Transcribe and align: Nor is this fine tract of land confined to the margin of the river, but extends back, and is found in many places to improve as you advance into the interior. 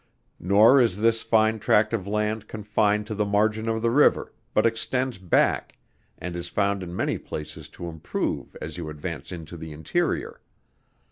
Nor 0.39 0.81
is 0.81 0.99
this 1.01 1.21
fine 1.21 1.59
tract 1.59 1.93
of 1.93 2.07
land 2.07 2.47
confined 2.47 3.05
to 3.05 3.13
the 3.13 3.23
margin 3.23 3.69
of 3.69 3.83
the 3.83 3.91
river, 3.91 4.33
but 4.51 4.65
extends 4.65 5.19
back, 5.19 5.77
and 6.17 6.35
is 6.35 6.47
found 6.47 6.81
in 6.81 6.95
many 6.95 7.19
places 7.19 7.69
to 7.69 7.87
improve 7.87 8.57
as 8.59 8.77
you 8.77 8.89
advance 8.89 9.31
into 9.31 9.57
the 9.57 9.71
interior. 9.71 10.41